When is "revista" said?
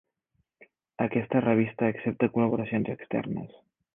1.43-1.91